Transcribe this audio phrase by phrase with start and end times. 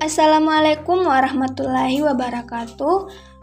[0.00, 2.96] Assalamualaikum warahmatullahi wabarakatuh.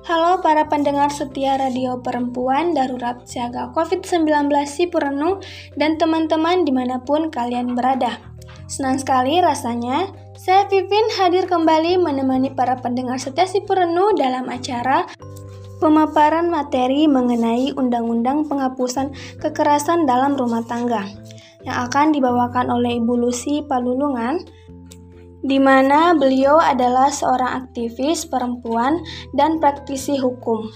[0.09, 5.37] Halo para pendengar setia Radio Perempuan Darurat Siaga COVID-19 Sipurenu
[5.77, 8.17] dan teman-teman di mana pun kalian berada.
[8.65, 15.05] Senang sekali rasanya saya Pipin hadir kembali menemani para pendengar setia Sipurenu dalam acara
[15.77, 21.05] pemaparan materi mengenai Undang-Undang Penghapusan Kekerasan dalam Rumah Tangga
[21.69, 24.41] yang akan dibawakan oleh Ibu Lucy Palulungan
[25.41, 29.01] di mana beliau adalah seorang aktivis perempuan
[29.33, 30.69] dan praktisi hukum.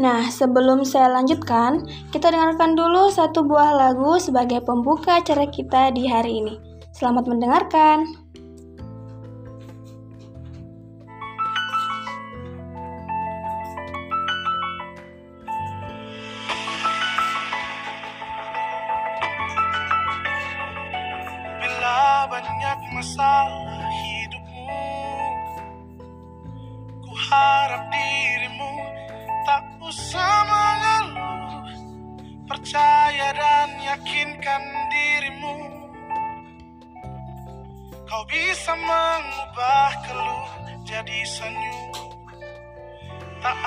[0.00, 6.08] Nah, sebelum saya lanjutkan, kita dengarkan dulu satu buah lagu sebagai pembuka acara kita di
[6.08, 6.54] hari ini.
[6.94, 8.19] Selamat mendengarkan.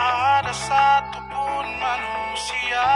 [0.03, 2.91] Ada satupun manusia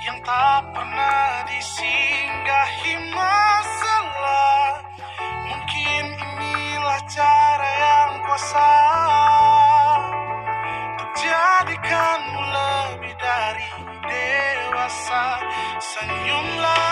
[0.00, 4.80] yang tak pernah disinggahi masalah.
[5.44, 8.72] Mungkin inilah cara yang kuasa
[11.20, 13.68] jadikanmu lebih dari
[14.08, 15.24] dewasa.
[15.78, 16.87] Senyumlah,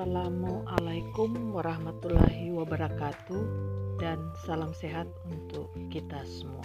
[0.00, 3.42] Assalamualaikum warahmatullahi wabarakatuh
[4.00, 4.16] dan
[4.48, 6.64] salam sehat untuk kita semua.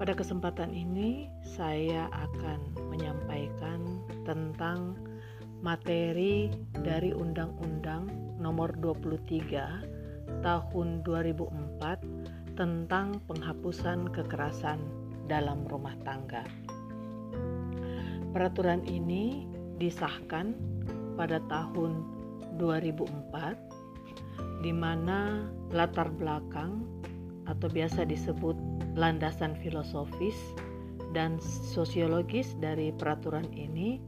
[0.00, 4.96] Pada kesempatan ini saya akan menyampaikan tentang
[5.60, 8.08] materi dari Undang-Undang
[8.40, 14.80] Nomor 23 Tahun 2004 tentang penghapusan kekerasan
[15.28, 16.48] dalam rumah tangga.
[18.32, 19.44] Peraturan ini
[19.76, 20.75] disahkan
[21.16, 22.04] pada tahun
[22.60, 26.84] 2004 di mana latar belakang
[27.46, 28.56] atau biasa disebut
[28.96, 30.36] landasan filosofis
[31.14, 34.00] dan sosiologis dari peraturan ini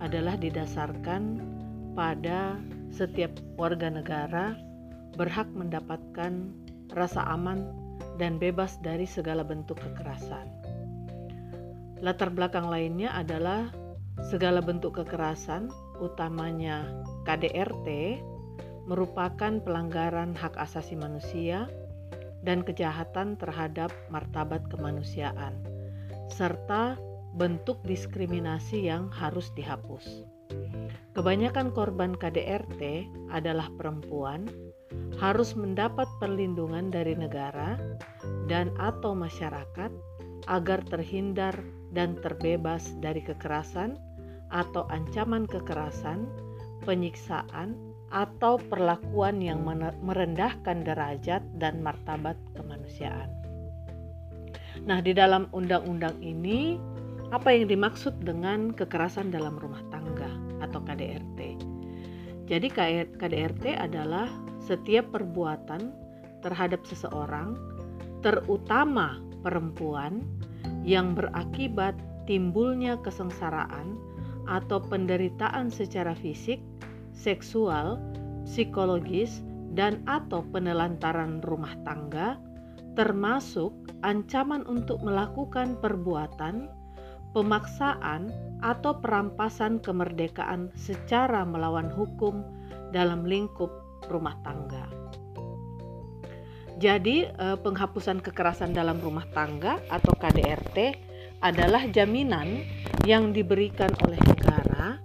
[0.00, 1.40] adalah didasarkan
[1.94, 2.58] pada
[2.90, 4.54] setiap warga negara
[5.14, 6.50] berhak mendapatkan
[6.94, 7.70] rasa aman
[8.18, 10.46] dan bebas dari segala bentuk kekerasan.
[12.02, 13.70] Latar belakang lainnya adalah
[14.26, 15.70] segala bentuk kekerasan,
[16.00, 16.90] utamanya
[17.26, 18.18] KDRT,
[18.84, 21.66] merupakan pelanggaran hak asasi manusia
[22.44, 25.56] dan kejahatan terhadap martabat kemanusiaan,
[26.28, 27.00] serta
[27.34, 30.28] bentuk diskriminasi yang harus dihapus.
[31.16, 34.46] Kebanyakan korban KDRT adalah perempuan,
[35.18, 37.78] harus mendapat perlindungan dari negara
[38.50, 39.90] dan atau masyarakat
[40.50, 41.56] agar terhindar
[41.94, 43.96] dan terbebas dari kekerasan
[44.54, 46.30] atau ancaman kekerasan,
[46.86, 47.74] penyiksaan,
[48.14, 49.66] atau perlakuan yang
[49.98, 53.26] merendahkan derajat dan martabat kemanusiaan.
[54.86, 56.78] Nah, di dalam undang-undang ini,
[57.34, 60.30] apa yang dimaksud dengan kekerasan dalam rumah tangga
[60.62, 61.58] atau KDRT?
[62.46, 62.68] Jadi,
[63.18, 64.30] KDRT adalah
[64.62, 65.90] setiap perbuatan
[66.46, 67.58] terhadap seseorang,
[68.22, 70.22] terutama perempuan,
[70.84, 71.96] yang berakibat
[72.28, 73.96] timbulnya kesengsaraan
[74.48, 76.60] atau penderitaan secara fisik
[77.14, 77.96] seksual,
[78.44, 79.40] psikologis,
[79.74, 82.38] dan atau penelantaran rumah tangga,
[82.94, 83.74] termasuk
[84.06, 86.70] ancaman untuk melakukan perbuatan,
[87.34, 88.30] pemaksaan,
[88.62, 92.42] atau perampasan kemerdekaan secara melawan hukum
[92.94, 93.70] dalam lingkup
[94.06, 94.86] rumah tangga.
[96.74, 100.78] Jadi, eh, penghapusan kekerasan dalam rumah tangga atau KDRT
[101.44, 102.64] adalah jaminan
[103.04, 104.96] yang diberikan oleh negara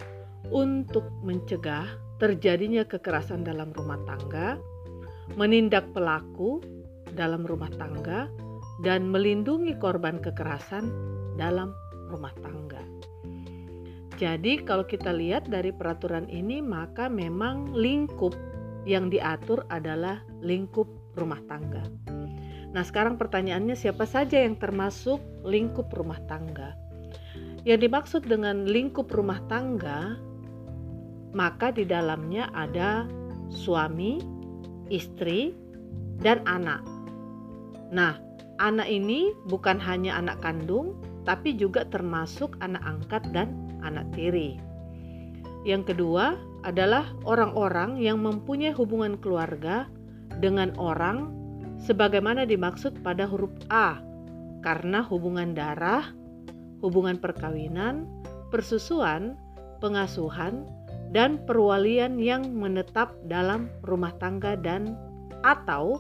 [0.48, 4.56] untuk mencegah terjadinya kekerasan dalam rumah tangga,
[5.36, 6.64] menindak pelaku
[7.12, 8.32] dalam rumah tangga,
[8.80, 10.88] dan melindungi korban kekerasan
[11.36, 11.76] dalam
[12.08, 12.80] rumah tangga.
[14.20, 18.36] Jadi, kalau kita lihat dari peraturan ini, maka memang lingkup
[18.84, 21.88] yang diatur adalah lingkup rumah tangga.
[22.70, 26.78] Nah, sekarang pertanyaannya, siapa saja yang termasuk lingkup rumah tangga?
[27.66, 30.30] Yang dimaksud dengan lingkup rumah tangga
[31.34, 33.06] maka di dalamnya ada
[33.50, 34.22] suami,
[34.90, 35.54] istri,
[36.22, 36.82] dan anak.
[37.94, 38.18] Nah,
[38.62, 43.54] anak ini bukan hanya anak kandung, tapi juga termasuk anak angkat dan
[43.86, 44.58] anak tiri.
[45.66, 49.88] Yang kedua adalah orang-orang yang mempunyai hubungan keluarga
[50.40, 51.39] dengan orang
[51.84, 54.00] sebagaimana dimaksud pada huruf A,
[54.60, 56.12] karena hubungan darah,
[56.84, 58.08] hubungan perkawinan,
[58.52, 59.40] persusuan,
[59.80, 60.68] pengasuhan,
[61.10, 64.94] dan perwalian yang menetap dalam rumah tangga dan
[65.42, 65.98] atau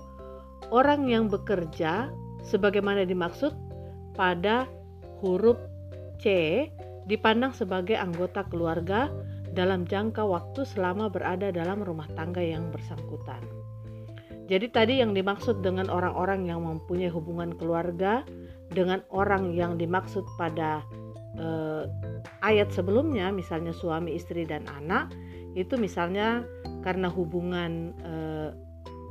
[0.69, 2.13] orang yang bekerja
[2.45, 3.55] sebagaimana dimaksud
[4.13, 4.69] pada
[5.23, 5.57] huruf
[6.19, 6.67] C
[7.09, 9.09] dipandang sebagai anggota keluarga
[9.55, 13.58] dalam jangka waktu selama berada dalam rumah tangga yang bersangkutan.
[14.49, 18.25] Jadi tadi yang dimaksud dengan orang-orang yang mempunyai hubungan keluarga
[18.73, 20.81] dengan orang yang dimaksud pada
[21.37, 21.85] eh,
[22.41, 25.13] ayat sebelumnya misalnya suami istri dan anak
[25.53, 26.41] itu misalnya
[26.81, 28.49] karena hubungan eh,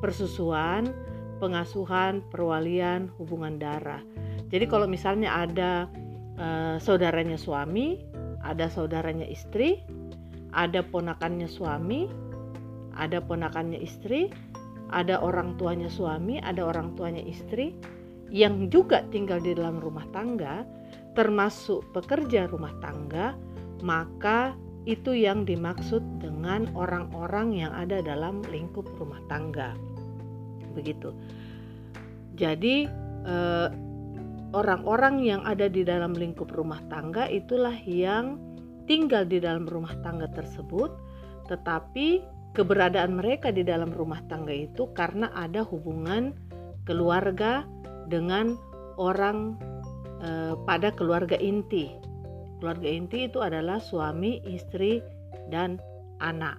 [0.02, 0.90] persusuan
[1.38, 4.02] pengasuhan perwalian hubungan darah.
[4.50, 5.86] Jadi kalau misalnya ada
[6.34, 8.02] eh, saudaranya suami
[8.42, 9.86] ada saudaranya istri
[10.50, 12.10] ada ponakannya suami
[12.98, 14.34] ada ponakannya istri
[14.92, 17.76] ada orang tuanya suami ada orang tuanya istri
[18.28, 20.64] yang juga tinggal di dalam rumah tangga
[21.18, 23.34] termasuk pekerja rumah tangga,
[23.82, 24.54] maka
[24.86, 29.74] itu yang dimaksud dengan orang-orang yang ada dalam lingkup rumah tangga.
[30.78, 31.10] Begitu.
[32.38, 32.86] Jadi
[33.26, 33.68] eh,
[34.54, 38.38] orang-orang yang ada di dalam lingkup rumah tangga itulah yang
[38.86, 40.94] tinggal di dalam rumah tangga tersebut,
[41.50, 42.22] tetapi
[42.56, 46.32] keberadaan mereka di dalam rumah tangga itu karena ada hubungan
[46.88, 47.68] keluarga
[48.08, 48.56] dengan
[48.96, 49.60] orang
[50.18, 51.94] Eh, pada keluarga inti.
[52.58, 54.98] Keluarga inti itu adalah suami, istri,
[55.46, 55.78] dan
[56.18, 56.58] anak.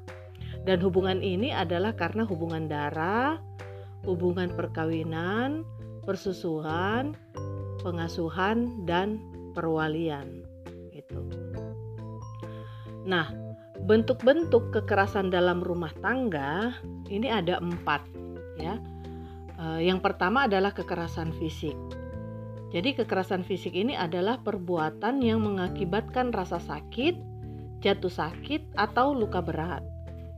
[0.64, 3.36] Dan hubungan ini adalah karena hubungan darah,
[4.08, 5.68] hubungan perkawinan,
[6.08, 7.20] persusuhan,
[7.84, 9.20] pengasuhan, dan
[9.52, 10.48] perwalian.
[10.96, 11.20] Itu.
[13.04, 13.28] Nah,
[13.88, 16.76] bentuk-bentuk kekerasan dalam rumah tangga
[17.08, 18.04] ini ada empat,
[18.60, 18.76] ya.
[19.60, 21.76] Eh, yang pertama adalah kekerasan fisik.
[22.70, 27.18] Jadi kekerasan fisik ini adalah perbuatan yang mengakibatkan rasa sakit,
[27.82, 29.82] jatuh sakit atau luka berat.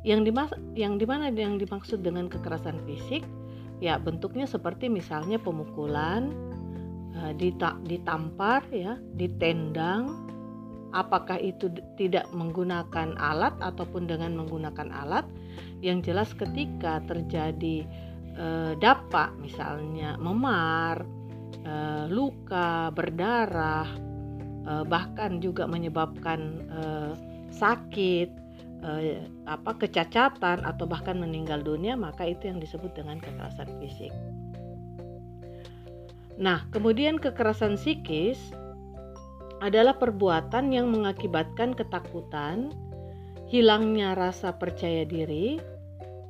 [0.02, 3.22] Yang dimas yang di mana yang dimaksud dengan kekerasan fisik?
[3.84, 6.32] Ya bentuknya seperti misalnya pemukulan,
[7.36, 10.10] dita ditampar, ya, ditendang,
[10.92, 15.26] apakah itu tidak menggunakan alat ataupun dengan menggunakan alat
[15.80, 17.88] yang jelas ketika terjadi
[18.36, 18.48] e,
[18.80, 21.04] dampak misalnya memar
[21.64, 21.74] e,
[22.12, 23.88] luka berdarah
[24.68, 26.82] e, bahkan juga menyebabkan e,
[27.52, 28.44] sakit
[29.46, 34.10] apa kecacatan atau bahkan meninggal dunia maka itu yang disebut dengan kekerasan fisik.
[36.42, 38.42] Nah, kemudian kekerasan psikis
[39.62, 42.74] adalah perbuatan yang mengakibatkan ketakutan,
[43.46, 45.62] hilangnya rasa percaya diri,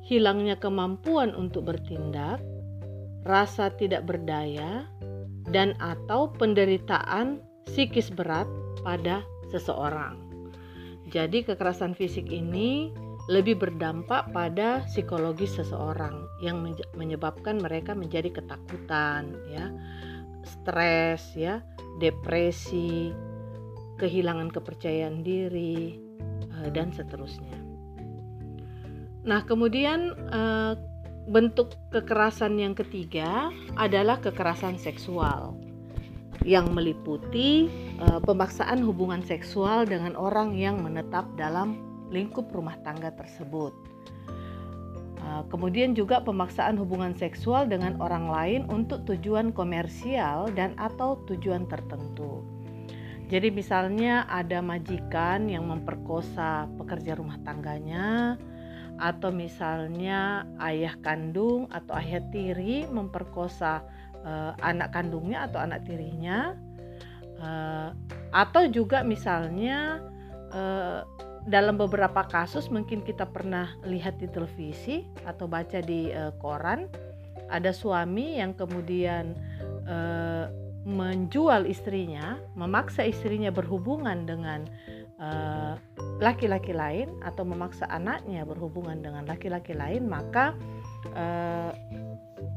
[0.04, 2.44] hilangnya kemampuan untuk bertindak,
[3.24, 4.84] rasa tidak berdaya,
[5.48, 8.46] dan atau penderitaan psikis berat
[8.84, 10.20] pada seseorang.
[11.08, 12.92] Jadi kekerasan fisik ini
[13.30, 16.58] lebih berdampak pada psikologis seseorang yang
[16.98, 19.70] menyebabkan mereka menjadi ketakutan ya
[20.42, 21.62] stres ya
[21.98, 23.12] depresi,
[24.00, 25.98] kehilangan kepercayaan diri,
[26.62, 27.58] eh, dan seterusnya.
[29.22, 30.74] Nah, kemudian eh,
[31.30, 35.54] bentuk kekerasan yang ketiga adalah kekerasan seksual
[36.42, 37.70] yang meliputi
[38.02, 41.78] eh, pemaksaan hubungan seksual dengan orang yang menetap dalam
[42.10, 43.72] lingkup rumah tangga tersebut.
[45.48, 52.44] Kemudian juga pemaksaan hubungan seksual dengan orang lain untuk tujuan komersial dan atau tujuan tertentu.
[53.32, 58.36] Jadi misalnya ada majikan yang memperkosa pekerja rumah tangganya
[59.00, 63.80] atau misalnya ayah kandung atau ayah tiri memperkosa
[64.20, 66.52] uh, anak kandungnya atau anak tirinya
[67.40, 67.96] uh,
[68.36, 70.04] atau juga misalnya
[70.52, 71.02] uh,
[71.46, 76.86] dalam beberapa kasus mungkin kita pernah lihat di televisi atau baca di uh, koran
[77.50, 79.34] ada suami yang kemudian
[79.90, 80.46] uh,
[80.82, 84.66] menjual istrinya, memaksa istrinya berhubungan dengan
[86.18, 90.58] laki-laki uh, lain atau memaksa anaknya berhubungan dengan laki-laki lain, maka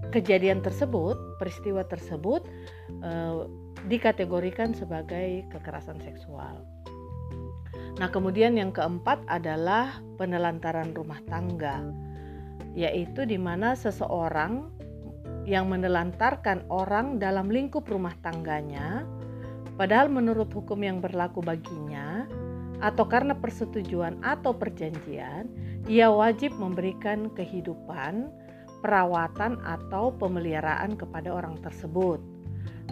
[0.09, 2.41] kejadian tersebut, peristiwa tersebut
[3.85, 6.65] dikategorikan sebagai kekerasan seksual.
[7.95, 11.79] Nah, kemudian yang keempat adalah penelantaran rumah tangga,
[12.75, 14.67] yaitu di mana seseorang
[15.47, 19.07] yang menelantarkan orang dalam lingkup rumah tangganya,
[19.79, 22.27] padahal menurut hukum yang berlaku baginya,
[22.83, 25.47] atau karena persetujuan atau perjanjian,
[25.87, 28.27] ia wajib memberikan kehidupan,
[28.83, 32.19] perawatan, atau pemeliharaan kepada orang tersebut,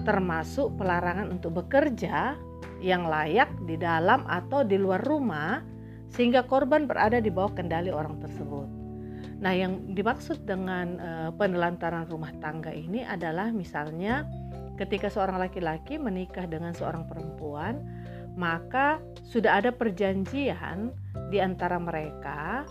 [0.03, 2.36] termasuk pelarangan untuk bekerja
[2.83, 5.63] yang layak di dalam atau di luar rumah
[6.12, 8.67] sehingga korban berada di bawah kendali orang tersebut.
[9.43, 14.24] Nah, yang dimaksud dengan uh, penelantaran rumah tangga ini adalah misalnya
[14.79, 17.83] ketika seorang laki-laki menikah dengan seorang perempuan,
[18.39, 20.95] maka sudah ada perjanjian
[21.27, 22.63] di antara mereka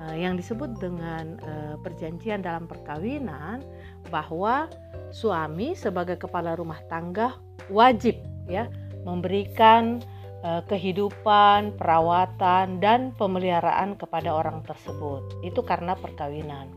[0.00, 3.60] uh, yang disebut dengan uh, perjanjian dalam perkawinan
[4.08, 4.70] bahwa
[5.16, 7.40] suami sebagai kepala rumah tangga
[7.72, 8.68] wajib ya
[9.08, 10.04] memberikan
[10.44, 15.24] uh, kehidupan, perawatan, dan pemeliharaan kepada orang tersebut.
[15.40, 16.68] Itu karena perkawinan.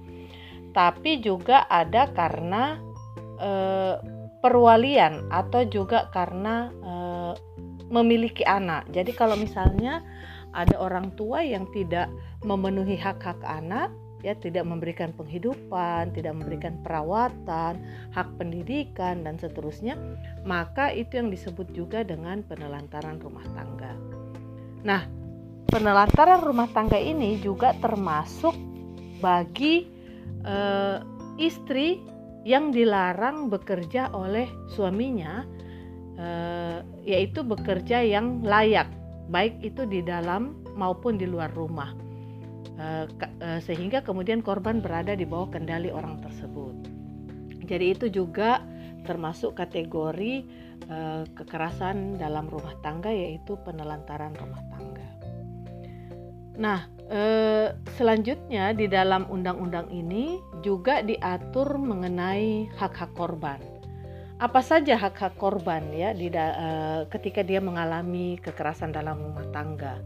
[0.71, 2.77] Tapi juga ada karena
[3.41, 3.97] uh,
[4.39, 7.33] perwalian atau juga karena uh,
[7.89, 8.87] memiliki anak.
[8.93, 10.05] Jadi kalau misalnya
[10.53, 12.09] ada orang tua yang tidak
[12.45, 13.89] memenuhi hak-hak anak,
[14.19, 17.79] ya tidak memberikan penghidupan, tidak memberikan perawatan,
[18.11, 19.95] hak pendidikan dan seterusnya,
[20.43, 23.95] maka itu yang disebut juga dengan penelantaran rumah tangga.
[24.83, 25.07] Nah,
[25.71, 28.55] penelantaran rumah tangga ini juga termasuk
[29.23, 29.87] bagi
[30.43, 30.57] e,
[31.39, 32.03] istri
[32.43, 35.47] yang dilarang bekerja oleh suaminya,
[36.19, 36.27] e,
[37.07, 38.91] yaitu bekerja yang layak,
[39.31, 42.08] baik itu di dalam maupun di luar rumah
[43.59, 46.75] sehingga kemudian korban berada di bawah kendali orang tersebut.
[47.67, 48.63] Jadi itu juga
[49.03, 50.47] termasuk kategori
[50.87, 55.09] uh, kekerasan dalam rumah tangga yaitu penelantaran rumah tangga.
[56.59, 56.91] Nah,
[57.95, 63.63] selanjutnya di dalam undang-undang ini juga diatur mengenai hak-hak korban.
[64.43, 66.11] Apa saja hak-hak korban ya
[67.15, 70.03] ketika dia mengalami kekerasan dalam rumah tangga?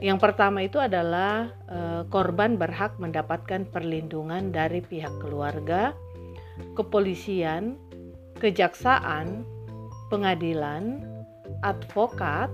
[0.00, 5.92] Yang pertama itu adalah e, korban berhak mendapatkan perlindungan dari pihak keluarga,
[6.72, 7.76] kepolisian,
[8.40, 9.44] kejaksaan,
[10.08, 11.04] pengadilan,
[11.60, 12.48] advokat,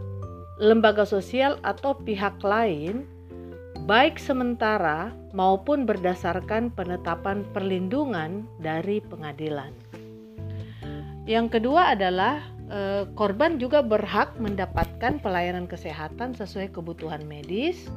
[0.59, 3.07] lembaga sosial atau pihak lain
[3.87, 9.71] baik sementara maupun berdasarkan penetapan perlindungan dari pengadilan.
[11.27, 17.91] Yang kedua adalah eh, korban juga berhak mendapatkan pelayanan kesehatan sesuai kebutuhan medis,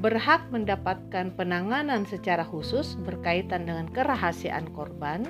[0.00, 5.24] berhak mendapatkan penanganan secara khusus berkaitan dengan kerahasiaan korban.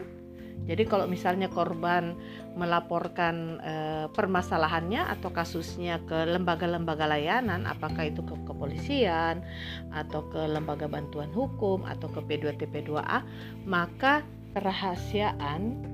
[0.66, 2.18] Jadi kalau misalnya korban
[2.58, 3.74] melaporkan e,
[4.10, 9.46] permasalahannya atau kasusnya ke lembaga-lembaga layanan, apakah itu ke kepolisian
[9.94, 13.22] atau ke lembaga bantuan hukum atau ke P2TP2A,
[13.62, 14.26] maka
[14.58, 15.86] kerahasiaan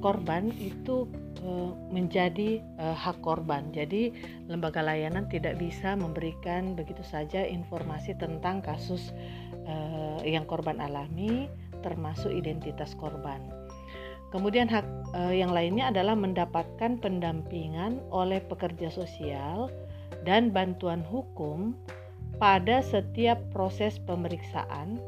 [0.00, 1.04] korban itu
[1.46, 3.70] Eh, menjadi uh, hak korban.
[3.70, 4.10] Jadi
[4.50, 9.14] lembaga layanan tidak bisa memberikan begitu saja informasi tentang kasus
[10.22, 11.50] yang korban alami
[11.82, 13.42] termasuk identitas korban.
[14.30, 14.86] Kemudian hak
[15.34, 19.66] yang lainnya adalah mendapatkan pendampingan oleh pekerja sosial
[20.22, 21.74] dan bantuan hukum
[22.38, 25.02] pada setiap proses pemeriksaan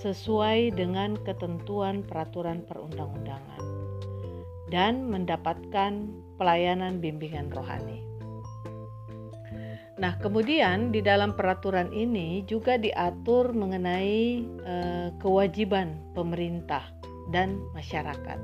[0.00, 3.77] sesuai dengan ketentuan peraturan perundang-undangan
[4.68, 8.08] dan mendapatkan pelayanan bimbingan rohani.
[9.98, 16.86] Nah, kemudian di dalam peraturan ini juga diatur mengenai eh, kewajiban pemerintah
[17.34, 18.38] dan masyarakat,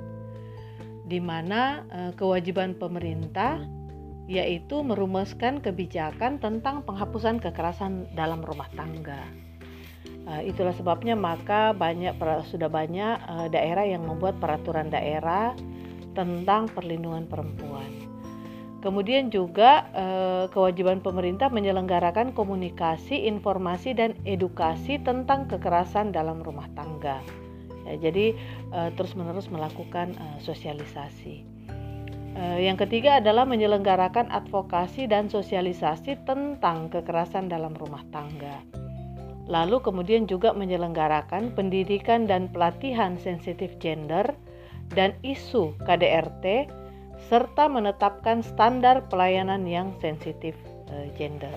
[1.07, 3.63] di mana eh, kewajiban pemerintah
[4.25, 9.21] yaitu merumuskan kebijakan tentang penghapusan kekerasan dalam rumah tangga.
[10.25, 12.17] Uh, itulah sebabnya maka banyak
[12.49, 15.53] sudah banyak uh, daerah yang membuat peraturan daerah
[16.15, 18.15] tentang perlindungan perempuan.
[18.85, 27.25] Kemudian juga eh, kewajiban pemerintah menyelenggarakan komunikasi, informasi dan edukasi tentang kekerasan dalam rumah tangga.
[27.89, 28.37] Ya, jadi
[28.77, 31.57] eh, terus-menerus melakukan eh, sosialisasi.
[32.35, 38.59] Yang ketiga adalah menyelenggarakan advokasi dan sosialisasi tentang kekerasan dalam rumah tangga.
[39.47, 44.35] Lalu kemudian juga menyelenggarakan pendidikan dan pelatihan sensitif gender
[44.95, 46.71] dan isu KDRT
[47.31, 50.55] serta menetapkan standar pelayanan yang sensitif
[50.93, 51.53] uh, gender.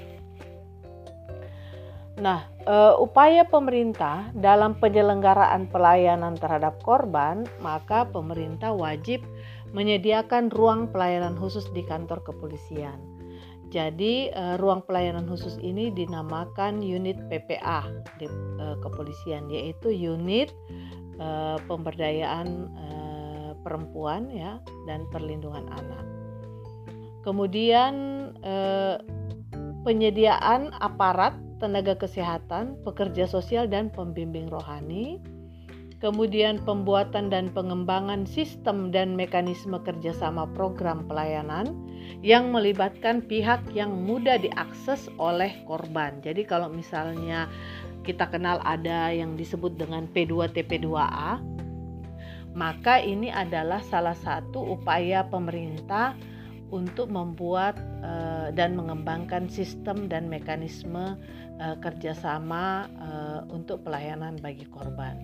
[2.17, 9.21] Nah, uh, upaya pemerintah dalam penyelenggaraan pelayanan terhadap korban, maka pemerintah wajib
[9.77, 12.97] menyediakan ruang pelayanan khusus di kantor kepolisian.
[13.69, 17.85] Jadi, uh, ruang pelayanan khusus ini dinamakan unit PPA
[18.17, 18.25] di
[18.81, 20.49] kepolisian, yaitu unit
[21.65, 22.69] pemberdayaan
[23.67, 26.05] perempuan ya dan perlindungan anak.
[27.27, 27.93] Kemudian
[28.39, 28.95] eh,
[29.83, 35.19] penyediaan aparat tenaga kesehatan, pekerja sosial dan pembimbing rohani.
[35.97, 41.73] Kemudian pembuatan dan pengembangan sistem dan mekanisme kerjasama program pelayanan
[42.21, 46.21] yang melibatkan pihak yang mudah diakses oleh korban.
[46.21, 47.49] Jadi kalau misalnya
[48.05, 51.41] kita kenal ada yang disebut dengan P2TP2A,
[52.57, 56.17] maka ini adalah salah satu upaya pemerintah
[56.73, 61.15] untuk membuat uh, dan mengembangkan sistem dan mekanisme
[61.61, 65.21] uh, kerjasama uh, untuk pelayanan bagi korban.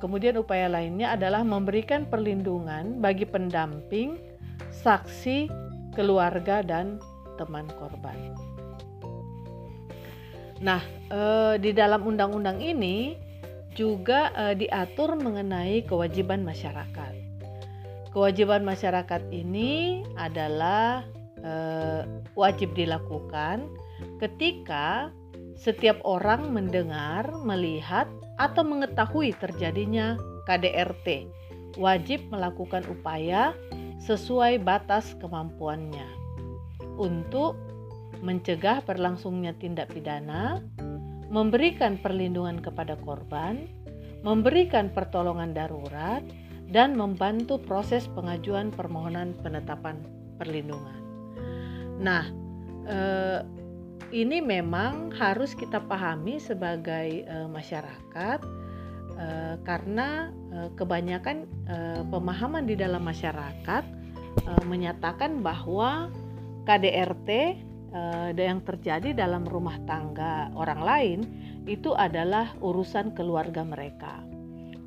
[0.00, 4.16] Kemudian upaya lainnya adalah memberikan perlindungan bagi pendamping,
[4.72, 5.44] saksi,
[5.92, 6.96] keluarga dan
[7.36, 8.32] teman korban.
[10.64, 10.80] Nah,
[11.60, 13.12] di dalam undang-undang ini
[13.78, 17.14] juga uh, diatur mengenai kewajiban masyarakat.
[18.10, 21.06] Kewajiban masyarakat ini adalah
[21.46, 22.02] uh,
[22.34, 23.70] wajib dilakukan
[24.18, 25.14] ketika
[25.54, 31.30] setiap orang mendengar, melihat, atau mengetahui terjadinya KDRT.
[31.78, 33.54] Wajib melakukan upaya
[34.02, 36.06] sesuai batas kemampuannya
[36.98, 37.58] untuk
[38.22, 40.62] mencegah berlangsungnya tindak pidana,
[41.28, 43.68] memberikan perlindungan kepada korban,
[44.24, 46.24] memberikan pertolongan darurat,
[46.68, 50.04] dan membantu proses pengajuan permohonan penetapan
[50.36, 51.00] perlindungan.
[51.98, 52.28] Nah,
[52.84, 53.40] eh,
[54.12, 58.40] ini memang harus kita pahami sebagai eh, masyarakat
[59.16, 60.32] eh, karena
[60.74, 61.44] kebanyakan
[62.08, 63.84] pemahaman di dalam masyarakat
[64.64, 66.08] menyatakan bahwa
[66.64, 67.60] KDRT
[67.94, 71.20] uh, yang terjadi dalam rumah tangga orang lain
[71.68, 74.24] itu adalah urusan keluarga mereka.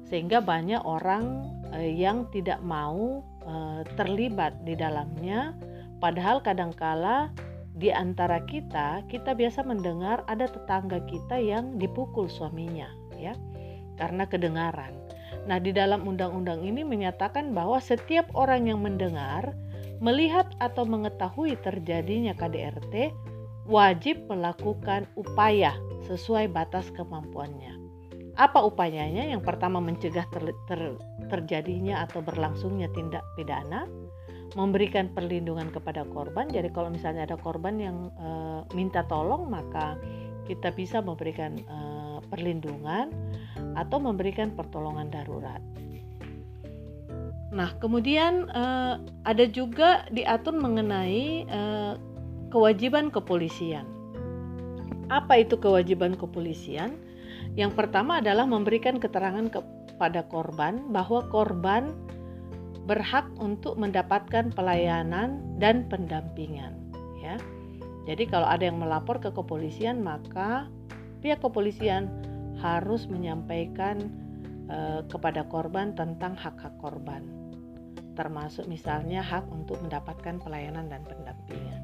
[0.10, 5.56] Sehingga banyak orang uh, yang tidak mau uh, terlibat di dalamnya
[6.02, 7.30] padahal kadangkala
[7.78, 13.34] di antara kita kita biasa mendengar ada tetangga kita yang dipukul suaminya ya
[13.96, 14.98] karena kedengaran.
[15.46, 19.58] Nah, di dalam undang-undang ini menyatakan bahwa setiap orang yang mendengar
[20.02, 23.14] melihat atau mengetahui terjadinya KDRT,
[23.70, 25.78] wajib melakukan upaya
[26.10, 27.78] sesuai batas kemampuannya.
[28.36, 29.30] Apa upayanya?
[29.30, 30.98] Yang pertama mencegah ter, ter,
[31.30, 33.86] terjadinya atau berlangsungnya tindak pidana,
[34.58, 36.50] memberikan perlindungan kepada korban.
[36.50, 38.30] Jadi kalau misalnya ada korban yang e,
[38.74, 39.96] minta tolong, maka
[40.50, 41.80] kita bisa memberikan e,
[42.28, 43.14] perlindungan
[43.78, 45.62] atau memberikan pertolongan darurat.
[47.52, 48.64] Nah, kemudian e,
[49.28, 51.62] ada juga diatur mengenai e,
[52.48, 53.84] kewajiban kepolisian.
[55.12, 56.96] Apa itu kewajiban kepolisian?
[57.60, 61.92] Yang pertama adalah memberikan keterangan kepada korban bahwa korban
[62.88, 66.74] berhak untuk mendapatkan pelayanan dan pendampingan
[67.20, 67.36] ya.
[68.08, 70.66] Jadi kalau ada yang melapor ke kepolisian maka
[71.22, 72.10] pihak kepolisian
[72.58, 74.10] harus menyampaikan
[74.66, 77.41] eh, kepada korban tentang hak-hak korban
[78.14, 81.82] termasuk misalnya hak untuk mendapatkan pelayanan dan pendampingan.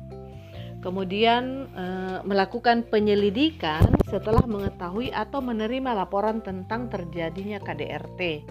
[0.78, 8.46] Kemudian eh, melakukan penyelidikan setelah mengetahui atau menerima laporan tentang terjadinya KDRT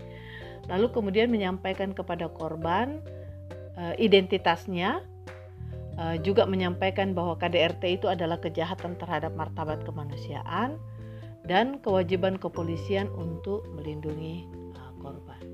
[0.67, 2.99] lalu kemudian menyampaikan kepada korban
[3.79, 5.03] uh, identitasnya,
[5.99, 10.79] uh, juga menyampaikan bahwa KDRT itu adalah kejahatan terhadap martabat kemanusiaan
[11.47, 14.51] dan kewajiban kepolisian untuk melindungi
[14.99, 15.46] korban.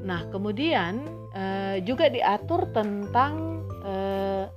[0.00, 1.04] Nah, kemudian
[1.36, 4.48] uh, juga diatur tentang uh,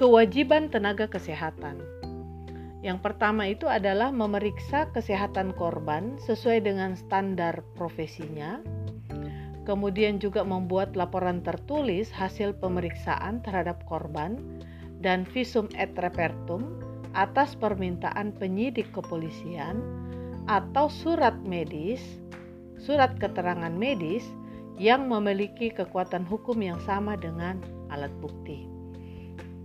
[0.00, 1.76] kewajiban tenaga kesehatan.
[2.80, 8.64] Yang pertama itu adalah memeriksa kesehatan korban sesuai dengan standar profesinya,
[9.68, 14.40] kemudian juga membuat laporan tertulis hasil pemeriksaan terhadap korban
[15.04, 16.80] dan visum et repertum
[17.12, 19.84] atas permintaan penyidik kepolisian
[20.48, 22.00] atau surat medis,
[22.80, 24.24] surat keterangan medis
[24.80, 27.60] yang memiliki kekuatan hukum yang sama dengan
[27.92, 28.64] alat bukti.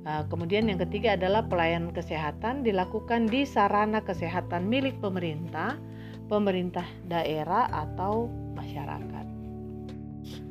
[0.03, 5.79] Nah, kemudian yang ketiga adalah pelayanan kesehatan dilakukan di sarana kesehatan milik pemerintah,
[6.27, 8.27] pemerintah daerah atau
[8.59, 9.25] masyarakat.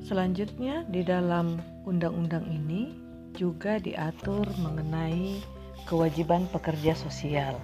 [0.01, 2.97] Selanjutnya di dalam undang-undang ini
[3.37, 5.45] juga diatur mengenai
[5.85, 7.61] kewajiban pekerja sosial,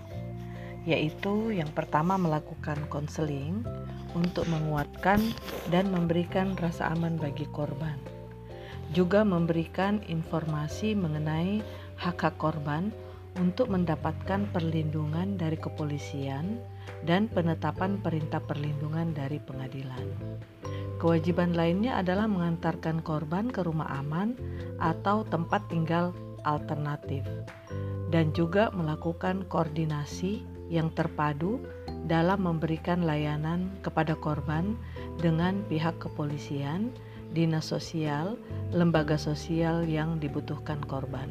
[0.88, 3.64] yaitu yang pertama melakukan konseling
[4.16, 5.20] untuk menguatkan
[5.68, 7.98] dan memberikan rasa aman bagi korban
[8.90, 11.62] juga memberikan informasi mengenai
[11.94, 12.90] hak-hak korban
[13.38, 16.58] untuk mendapatkan perlindungan dari kepolisian
[17.06, 20.02] dan penetapan perintah perlindungan dari pengadilan.
[20.98, 24.34] Kewajiban lainnya adalah mengantarkan korban ke rumah aman
[24.82, 26.10] atau tempat tinggal
[26.42, 27.22] alternatif
[28.10, 31.58] dan juga melakukan koordinasi yang terpadu
[32.06, 34.78] dalam memberikan layanan kepada korban
[35.18, 36.94] dengan pihak kepolisian
[37.30, 38.34] dinas sosial,
[38.74, 41.30] lembaga sosial yang dibutuhkan korban.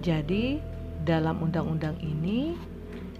[0.00, 0.60] Jadi,
[1.04, 2.56] dalam undang-undang ini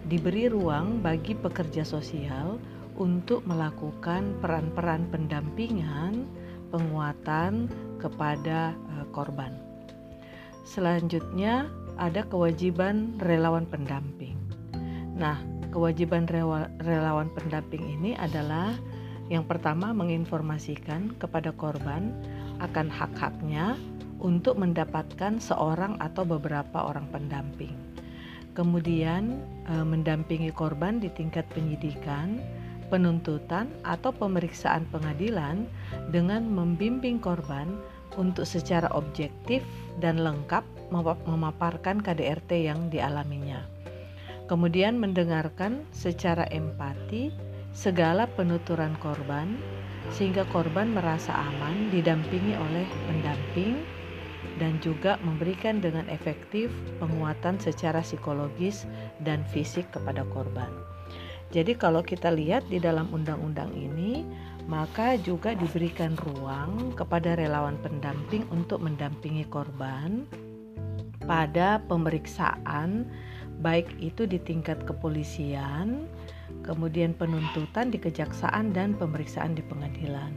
[0.08, 2.58] diberi ruang bagi pekerja sosial
[2.96, 6.28] untuk melakukan peran-peran pendampingan,
[6.72, 7.68] penguatan
[8.00, 9.52] kepada uh, korban.
[10.64, 11.68] Selanjutnya,
[12.00, 14.31] ada kewajiban relawan pendamping.
[15.16, 15.40] Nah,
[15.72, 16.28] kewajiban
[16.80, 18.72] relawan pendamping ini adalah
[19.32, 22.12] yang pertama, menginformasikan kepada korban
[22.60, 23.80] akan hak-haknya
[24.20, 27.72] untuk mendapatkan seorang atau beberapa orang pendamping.
[28.52, 32.44] Kemudian, e, mendampingi korban di tingkat penyidikan,
[32.92, 35.64] penuntutan, atau pemeriksaan pengadilan
[36.12, 37.72] dengan membimbing korban
[38.20, 39.64] untuk secara objektif
[39.96, 40.60] dan lengkap
[41.24, 43.71] memaparkan KDRT yang dialaminya.
[44.50, 47.32] Kemudian, mendengarkan secara empati
[47.72, 49.56] segala penuturan korban
[50.12, 53.80] sehingga korban merasa aman didampingi oleh pendamping
[54.58, 58.84] dan juga memberikan dengan efektif penguatan secara psikologis
[59.22, 60.68] dan fisik kepada korban.
[61.52, 64.24] Jadi kalau kita lihat di dalam undang-undang ini
[64.64, 70.24] maka juga diberikan ruang kepada relawan pendamping untuk mendampingi korban
[71.26, 73.06] pada pemeriksaan
[73.62, 76.10] baik itu di tingkat kepolisian
[76.66, 80.30] kemudian penuntutan di kejaksaan dan pemeriksaan di pengadilan.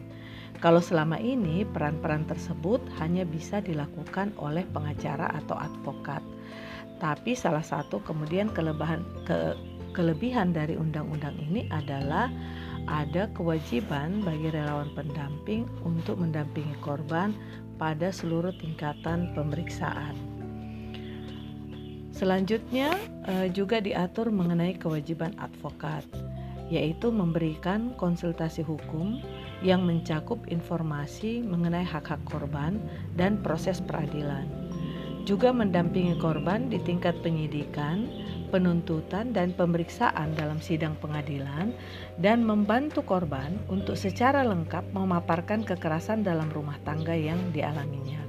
[0.63, 6.23] Kalau selama ini peran-peran tersebut hanya bisa dilakukan oleh pengacara atau advokat.
[6.97, 9.53] Tapi salah satu kemudian kelebihan ke,
[9.91, 12.31] kelebihan dari undang-undang ini adalah
[12.87, 17.35] ada kewajiban bagi relawan pendamping untuk mendampingi korban
[17.75, 20.34] pada seluruh tingkatan pemeriksaan.
[22.15, 22.95] Selanjutnya
[23.27, 26.07] eh, juga diatur mengenai kewajiban advokat,
[26.71, 29.19] yaitu memberikan konsultasi hukum
[29.59, 32.79] yang mencakup informasi mengenai hak-hak korban
[33.19, 34.47] dan proses peradilan.
[35.27, 38.07] Juga mendampingi korban di tingkat penyidikan,
[38.47, 41.75] penuntutan, dan pemeriksaan dalam sidang pengadilan,
[42.21, 48.23] dan membantu korban untuk secara lengkap memaparkan kekerasan dalam rumah tangga yang dialaminya.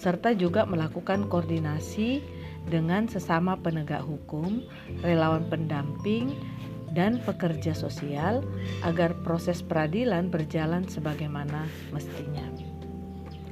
[0.00, 4.60] serta juga melakukan koordinasi dengan sesama penegak hukum,
[5.00, 6.36] relawan pendamping,
[6.90, 8.42] dan pekerja sosial
[8.82, 12.42] agar proses peradilan berjalan sebagaimana mestinya.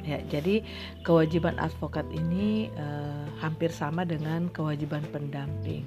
[0.03, 0.65] Ya, jadi
[1.05, 5.85] kewajiban advokat ini eh, hampir sama dengan kewajiban pendamping.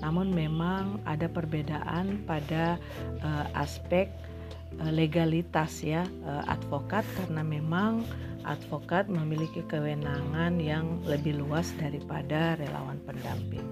[0.00, 2.80] Namun memang ada perbedaan pada
[3.20, 4.08] eh, aspek
[4.78, 8.06] legalitas ya eh, advokat karena memang
[8.44, 13.64] advokat memiliki kewenangan yang lebih luas daripada relawan pendamping.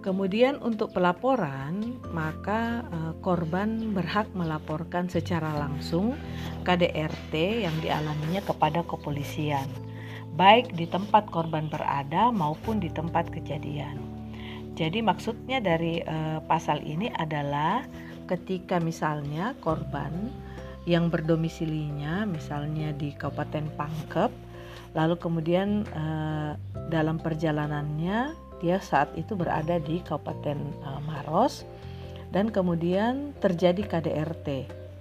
[0.00, 6.14] Kemudian untuk pelaporan, maka uh, korban berhak melaporkan secara langsung
[6.62, 9.66] KDRT yang dialaminya kepada kepolisian,
[10.38, 13.98] baik di tempat korban berada maupun di tempat kejadian.
[14.78, 16.04] Jadi maksudnya dari
[16.44, 17.88] pasal ini adalah
[18.26, 20.10] ketika misalnya korban
[20.86, 24.30] yang berdomisilinya misalnya di Kabupaten Pangkep,
[24.94, 26.54] lalu kemudian uh,
[26.90, 31.66] dalam perjalanannya dia saat itu berada di Kabupaten uh, Maros
[32.30, 34.48] dan kemudian terjadi KDRT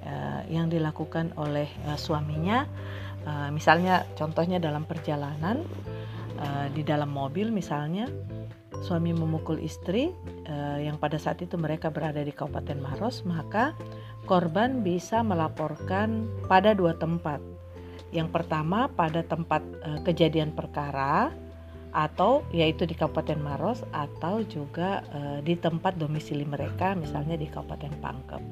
[0.05, 2.65] uh, yang dilakukan oleh uh, suaminya.
[3.25, 5.65] Uh, misalnya contohnya dalam perjalanan
[6.37, 8.05] uh, di dalam mobil misalnya
[8.83, 10.11] suami memukul istri
[10.49, 13.71] uh, yang pada saat itu mereka berada di Kabupaten Maros maka
[14.27, 17.39] korban bisa melaporkan pada dua tempat
[18.11, 21.31] yang pertama pada tempat uh, kejadian perkara
[21.95, 27.93] atau yaitu di Kabupaten Maros atau juga e, di tempat domisili mereka misalnya di Kabupaten
[28.03, 28.43] Pangkep.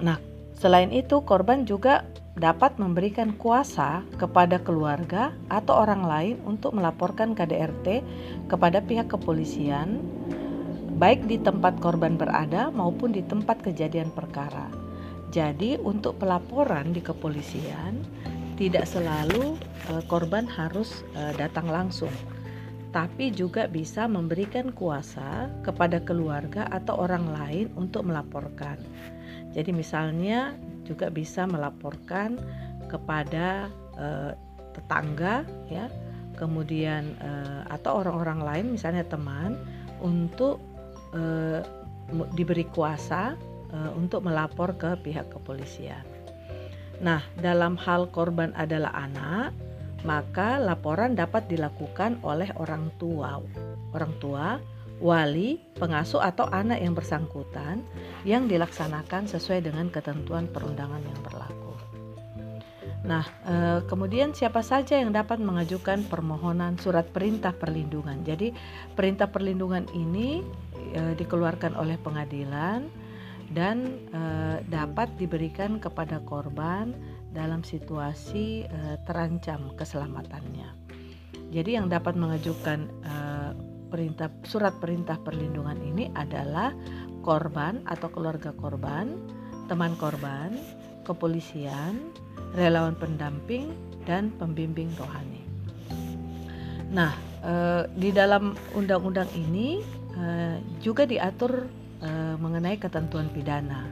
[0.00, 0.16] Nah,
[0.56, 8.04] selain itu korban juga dapat memberikan kuasa kepada keluarga atau orang lain untuk melaporkan KDRT
[8.46, 9.98] kepada pihak kepolisian
[11.00, 14.68] baik di tempat korban berada maupun di tempat kejadian perkara.
[15.32, 18.04] Jadi, untuk pelaporan di kepolisian
[18.60, 19.56] tidak selalu
[19.88, 22.12] uh, korban harus uh, datang langsung,
[22.92, 28.76] tapi juga bisa memberikan kuasa kepada keluarga atau orang lain untuk melaporkan.
[29.56, 30.52] Jadi misalnya
[30.90, 32.34] juga bisa melaporkan
[32.90, 34.34] kepada uh,
[34.74, 35.86] tetangga ya,
[36.34, 39.54] kemudian uh, atau orang-orang lain misalnya teman
[40.02, 40.58] untuk
[41.14, 41.62] uh,
[42.34, 43.38] diberi kuasa
[43.70, 46.02] uh, untuk melapor ke pihak kepolisian.
[47.00, 49.56] Nah, dalam hal korban adalah anak,
[50.04, 53.40] maka laporan dapat dilakukan oleh orang tua.
[53.96, 54.60] Orang tua,
[55.00, 57.80] wali, pengasuh atau anak yang bersangkutan
[58.22, 61.74] yang dilaksanakan sesuai dengan ketentuan perundangan yang berlaku.
[63.00, 68.20] Nah, eh, kemudian siapa saja yang dapat mengajukan permohonan surat perintah perlindungan?
[68.22, 68.52] Jadi,
[68.92, 70.44] perintah perlindungan ini
[70.92, 72.86] eh, dikeluarkan oleh pengadilan
[73.50, 74.22] dan e,
[74.70, 76.94] dapat diberikan kepada korban
[77.34, 78.62] dalam situasi
[79.02, 80.70] terancam keselamatannya.
[81.50, 82.86] Jadi yang dapat mengajukan
[83.90, 86.70] perintah surat perintah perlindungan ini adalah
[87.20, 89.18] korban atau keluarga korban,
[89.68, 90.56] teman korban,
[91.04, 92.14] kepolisian,
[92.56, 93.74] relawan pendamping
[94.08, 95.42] dan pembimbing rohani.
[96.90, 97.52] Nah, e,
[97.94, 100.26] di dalam undang-undang ini e,
[100.82, 101.68] juga diatur
[102.00, 103.84] uh, mengenai ketentuan pidana.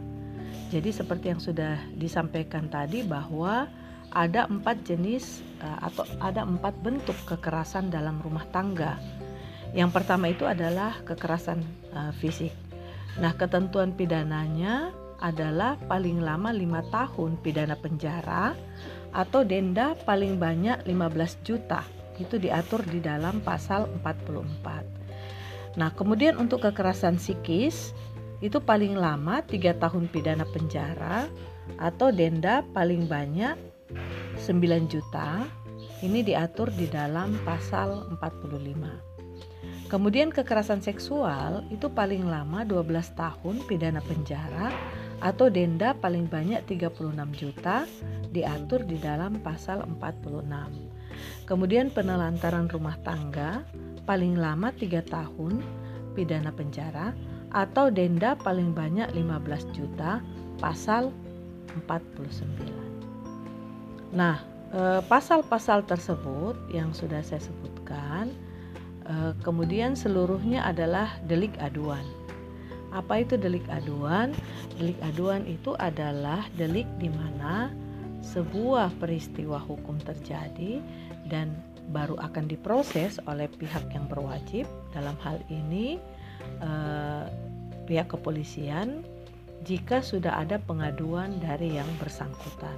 [0.68, 3.68] Jadi seperti yang sudah disampaikan tadi bahwa
[4.12, 8.96] ada empat jenis atau ada empat bentuk kekerasan dalam rumah tangga.
[9.76, 11.60] Yang pertama itu adalah kekerasan
[11.92, 12.52] uh, fisik.
[13.18, 18.54] Nah, ketentuan pidananya adalah paling lama lima tahun pidana penjara
[19.10, 21.82] atau denda paling banyak 15 juta.
[22.18, 25.78] Itu diatur di dalam pasal 44.
[25.78, 27.94] Nah, kemudian untuk kekerasan psikis
[28.38, 31.26] itu paling lama 3 tahun pidana penjara
[31.78, 33.58] atau denda paling banyak
[34.38, 35.42] 9 juta.
[35.98, 39.07] Ini diatur di dalam pasal 45.
[39.88, 44.68] Kemudian kekerasan seksual itu paling lama 12 tahun pidana penjara
[45.24, 47.88] atau denda paling banyak 36 juta
[48.28, 50.44] diatur di dalam pasal 46.
[51.48, 53.64] Kemudian penelantaran rumah tangga
[54.04, 55.64] paling lama 3 tahun
[56.12, 57.16] pidana penjara
[57.48, 60.20] atau denda paling banyak 15 juta
[60.60, 61.08] pasal
[61.88, 64.12] 49.
[64.12, 64.36] Nah,
[64.76, 68.47] eh, pasal-pasal tersebut yang sudah saya sebutkan
[69.40, 72.04] kemudian seluruhnya adalah delik aduan.
[72.92, 74.32] Apa itu delik aduan?
[74.76, 77.72] Delik aduan itu adalah delik di mana
[78.24, 80.80] sebuah peristiwa hukum terjadi
[81.28, 81.52] dan
[81.88, 85.96] baru akan diproses oleh pihak yang berwajib dalam hal ini
[86.60, 87.24] eh,
[87.88, 89.00] pihak kepolisian
[89.64, 92.76] jika sudah ada pengaduan dari yang bersangkutan.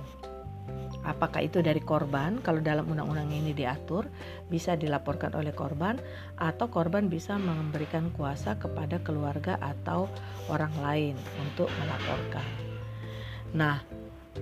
[1.00, 2.44] Apakah itu dari korban?
[2.44, 4.04] Kalau dalam undang-undang ini diatur,
[4.52, 5.96] bisa dilaporkan oleh korban,
[6.36, 10.12] atau korban bisa memberikan kuasa kepada keluarga atau
[10.52, 12.44] orang lain untuk melaporkan.
[13.56, 13.80] Nah,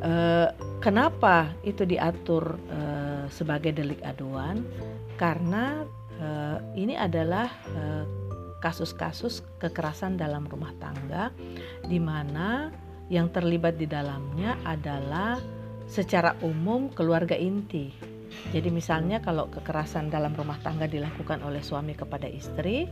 [0.03, 0.51] eh,
[0.83, 4.67] kenapa itu diatur eh, sebagai delik aduan?
[5.15, 5.87] Karena
[6.19, 8.05] eh, ini adalah eh,
[8.59, 11.31] kasus-kasus kekerasan dalam rumah tangga,
[11.87, 12.75] di mana
[13.07, 15.39] yang terlibat di dalamnya adalah
[15.89, 17.91] secara umum keluarga inti.
[18.53, 22.87] Jadi misalnya kalau kekerasan dalam rumah tangga dilakukan oleh suami kepada istri,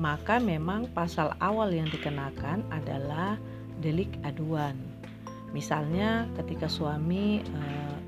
[0.00, 3.36] maka memang pasal awal yang dikenakan adalah
[3.82, 4.78] delik aduan.
[5.50, 7.62] Misalnya ketika suami e,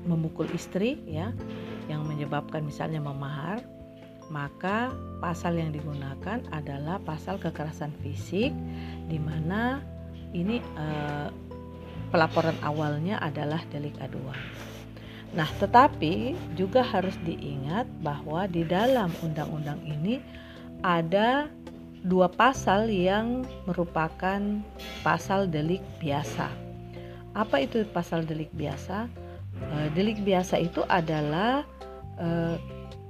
[0.07, 1.35] memukul istri ya
[1.91, 3.59] yang menyebabkan misalnya memahar,
[4.31, 8.55] maka pasal yang digunakan adalah pasal kekerasan fisik
[9.11, 9.83] di mana
[10.31, 10.85] ini e,
[12.13, 14.37] pelaporan awalnya adalah delik aduan.
[15.33, 20.21] Nah, tetapi juga harus diingat bahwa di dalam undang-undang ini
[20.85, 21.49] ada
[22.05, 24.61] dua pasal yang merupakan
[25.01, 26.53] pasal delik biasa.
[27.33, 29.09] Apa itu pasal delik biasa?
[29.57, 31.65] E, delik biasa itu adalah
[32.21, 32.59] e,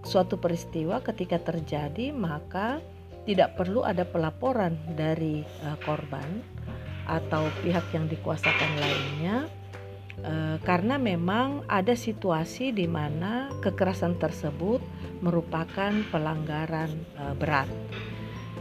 [0.08, 2.80] suatu peristiwa ketika terjadi maka
[3.28, 6.53] tidak perlu ada pelaporan dari e, korban
[7.08, 9.36] atau pihak yang dikuasakan lainnya
[10.24, 14.80] e, karena memang ada situasi di mana kekerasan tersebut
[15.20, 17.68] merupakan pelanggaran e, berat.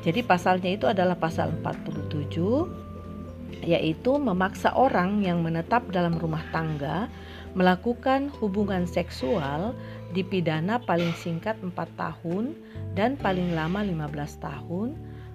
[0.02, 2.83] Jadi pasalnya itu adalah pasal 47
[3.62, 7.07] yaitu memaksa orang yang menetap dalam rumah tangga
[7.55, 9.76] melakukan hubungan seksual
[10.11, 12.59] dipidana paling singkat 4 tahun
[12.98, 14.88] dan paling lama 15 tahun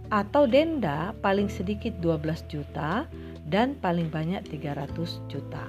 [0.08, 3.08] atau denda paling sedikit 12 juta
[3.48, 4.96] dan paling banyak 300
[5.32, 5.68] juta.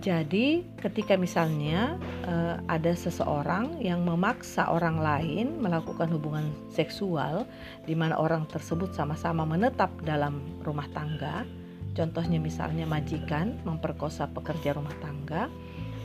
[0.00, 7.44] Jadi, ketika misalnya uh, ada seseorang yang memaksa orang lain melakukan hubungan seksual
[7.84, 11.44] di mana orang tersebut sama-sama menetap dalam rumah tangga,
[11.92, 15.52] contohnya misalnya majikan memperkosa pekerja rumah tangga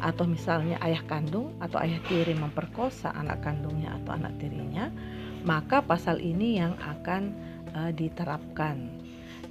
[0.04, 4.92] atau misalnya ayah kandung atau ayah tiri memperkosa anak kandungnya atau anak tirinya,
[5.46, 7.32] maka pasal ini yang akan
[7.78, 9.06] uh, diterapkan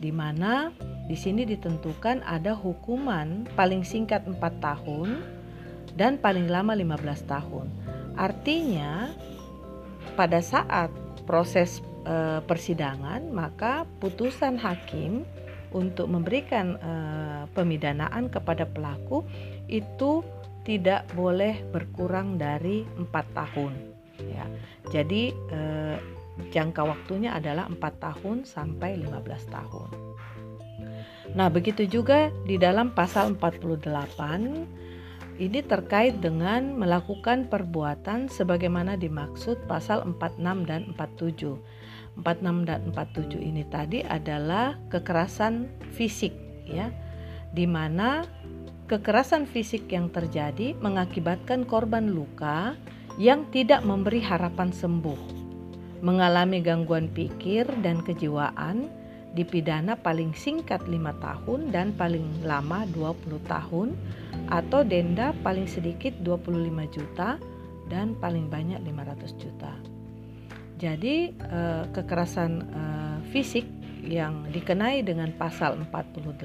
[0.05, 0.69] di mana
[1.09, 5.21] di sini ditentukan ada hukuman paling singkat 4 tahun
[5.95, 7.67] dan paling lama 15 tahun.
[8.19, 9.15] Artinya
[10.19, 10.91] pada saat
[11.25, 15.25] proses e, persidangan maka putusan hakim
[15.75, 16.93] untuk memberikan e,
[17.53, 19.27] pemidanaan kepada pelaku
[19.67, 20.23] itu
[20.65, 24.47] tidak boleh berkurang dari empat tahun ya.
[24.91, 25.97] Jadi eh,
[26.51, 29.91] jangka waktunya adalah 4 tahun sampai 15 tahun.
[31.35, 34.85] Nah, begitu juga di dalam pasal 48
[35.43, 41.59] ini terkait dengan melakukan perbuatan sebagaimana dimaksud pasal 46 dan 47.
[42.15, 46.31] 46 dan 47 ini tadi adalah kekerasan fisik
[46.71, 46.95] ya.
[47.51, 48.23] Di mana
[48.87, 52.79] kekerasan fisik yang terjadi mengakibatkan korban luka
[53.21, 55.21] yang tidak memberi harapan sembuh,
[56.03, 58.91] mengalami gangguan pikir dan kejiwaan,
[59.35, 63.95] dipidana paling singkat 5 tahun dan paling lama 20 tahun
[64.51, 67.39] atau denda paling sedikit 25 juta
[67.91, 69.75] dan paling banyak 500 juta.
[70.79, 73.67] Jadi eh, kekerasan eh, fisik
[74.05, 76.45] yang dikenai dengan pasal 48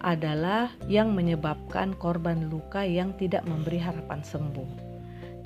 [0.00, 4.89] adalah yang menyebabkan korban luka yang tidak memberi harapan sembuh.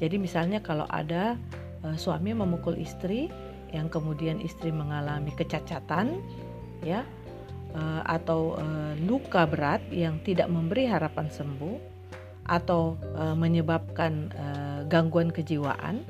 [0.04, 1.40] Jadi misalnya kalau ada
[1.80, 3.32] uh, suami memukul istri
[3.72, 6.20] yang kemudian istri mengalami kecacatan
[6.84, 7.08] ya
[7.72, 11.96] uh, atau uh, luka berat yang tidak memberi harapan sembuh
[12.44, 16.04] atau uh, menyebabkan uh, gangguan kejiwaan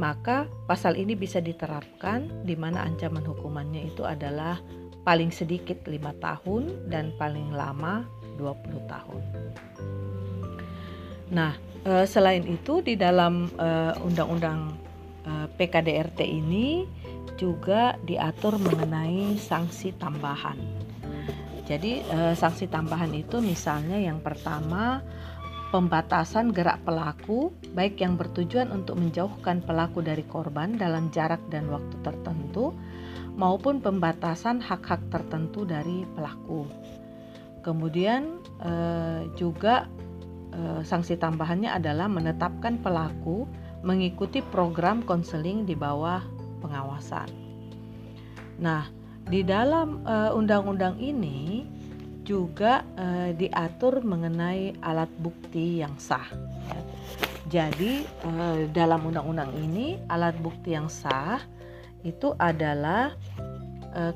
[0.00, 4.60] maka pasal ini bisa diterapkan di mana ancaman hukumannya itu adalah
[5.04, 8.04] paling sedikit lima tahun dan paling lama
[8.36, 9.22] 20 tahun.
[11.30, 14.74] Nah, Uh, selain itu di dalam uh, undang-undang
[15.22, 16.82] uh, PKDRT ini
[17.38, 20.58] juga diatur mengenai sanksi tambahan.
[21.66, 21.98] Jadi
[22.38, 25.02] sanksi tambahan itu misalnya yang pertama
[25.74, 31.98] pembatasan gerak pelaku baik yang bertujuan untuk menjauhkan pelaku dari korban dalam jarak dan waktu
[32.06, 32.70] tertentu
[33.34, 36.70] maupun pembatasan hak-hak tertentu dari pelaku.
[37.66, 40.05] Kemudian eh, juga Eh,
[40.84, 43.44] sanksi tambahannya adalah menetapkan pelaku
[43.84, 46.24] mengikuti program konseling di bawah
[46.64, 47.28] pengawasan.
[48.58, 48.88] Nah,
[49.26, 51.66] di dalam eh, undang-undang ini
[52.26, 56.26] juga uh, diatur mengenai alat bukti yang sah.
[57.46, 58.02] Jadi
[58.74, 61.38] dalam undang-undang ini alat bukti yang sah
[62.02, 63.14] itu adalah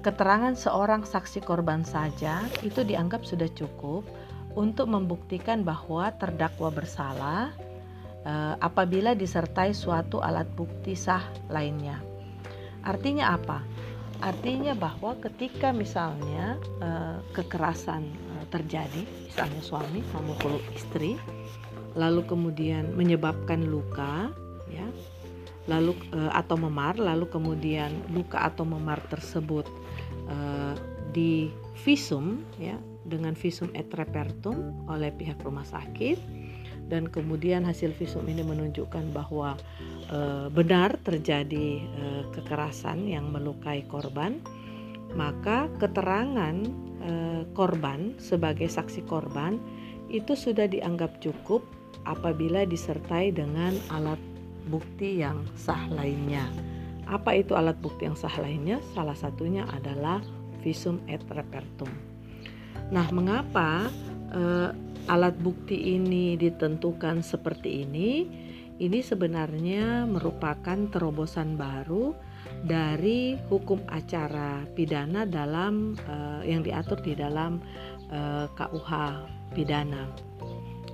[0.03, 4.03] keterangan seorang saksi korban saja itu dianggap sudah cukup
[4.59, 7.55] untuk membuktikan bahwa terdakwa bersalah
[8.27, 12.03] uh, apabila disertai suatu alat bukti sah lainnya.
[12.83, 13.61] Artinya apa?
[14.21, 21.17] Artinya bahwa ketika misalnya uh, kekerasan uh, terjadi, misalnya suami memukul istri,
[21.97, 24.29] lalu kemudian menyebabkan luka,
[24.69, 24.85] ya,
[25.69, 29.65] lalu uh, atau memar, lalu kemudian luka atau memar tersebut
[30.29, 30.77] uh,
[31.17, 31.49] di
[31.81, 32.77] visum, ya,
[33.07, 36.21] dengan visum et repertum oleh pihak rumah sakit,
[36.91, 39.55] dan kemudian hasil visum ini menunjukkan bahwa
[40.11, 44.43] e, benar terjadi e, kekerasan yang melukai korban,
[45.15, 46.67] maka keterangan
[47.01, 47.13] e,
[47.55, 49.57] korban sebagai saksi korban
[50.11, 51.63] itu sudah dianggap cukup
[52.03, 54.19] apabila disertai dengan alat
[54.67, 56.51] bukti yang sah lainnya.
[57.07, 58.83] Apa itu alat bukti yang sah lainnya?
[58.95, 60.19] Salah satunya adalah
[60.63, 62.10] visum et repertum.
[62.91, 63.87] Nah, mengapa
[64.35, 64.43] e,
[65.07, 68.27] alat bukti ini ditentukan seperti ini?
[68.81, 72.17] Ini sebenarnya merupakan terobosan baru
[72.65, 77.61] dari hukum acara pidana dalam uh, yang diatur di dalam
[78.13, 78.91] uh, eh, KUH
[79.57, 80.09] pidana,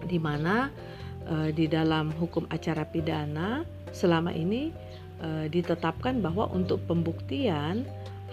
[0.06, 0.70] di mana
[1.26, 4.70] uh, di dalam hukum acara pidana selama ini
[5.22, 7.86] uh, ditetapkan bahwa untuk pembuktian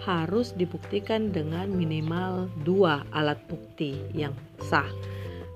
[0.04, 4.88] harus dibuktikan dengan minimal dua alat bukti yang sah.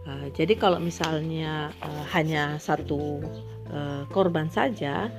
[0.08, 3.20] Uh, jadi kalau misalnya uh, hanya satu
[3.68, 5.12] uh, korban saja,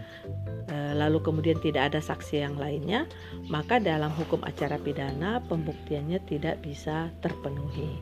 [0.69, 3.09] lalu kemudian tidak ada saksi yang lainnya,
[3.49, 7.97] maka dalam hukum acara pidana pembuktiannya tidak bisa terpenuhi.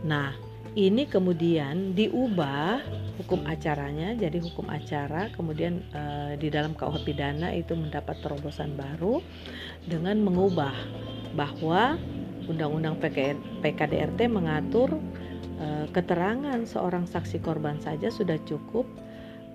[0.00, 0.32] Nah,
[0.74, 2.82] ini kemudian diubah
[3.22, 9.22] hukum acaranya jadi hukum acara kemudian uh, di dalam KUH pidana itu mendapat terobosan baru
[9.86, 10.74] dengan mengubah
[11.38, 11.98] bahwa
[12.44, 13.00] Undang-Undang
[13.64, 14.98] PKDRT mengatur
[15.62, 18.84] uh, keterangan seorang saksi korban saja sudah cukup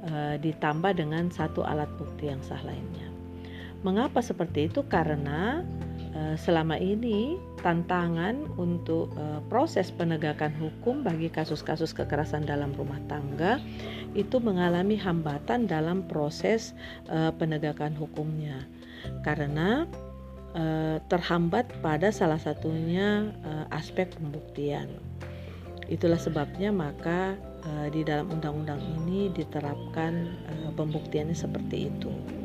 [0.08, 3.12] uh, ditambah dengan satu alat bukti yang sah lainnya.
[3.86, 4.84] Mengapa seperti itu?
[4.88, 5.64] Karena
[6.10, 13.60] Eh, selama ini tantangan untuk uh, proses penegakan hukum bagi kasus-kasus kekerasan dalam rumah tangga
[14.18, 16.74] itu mengalami hambatan dalam proses
[17.12, 18.66] uh, penegakan hukumnya
[19.22, 19.86] karena
[20.56, 24.90] uh, terhambat pada salah satunya uh, aspek pembuktian.
[25.90, 27.34] Itulah sebabnya maka
[27.66, 30.14] uh, di dalam undang-undang ini diterapkan
[30.48, 32.39] uh, pembuktiannya seperti itu.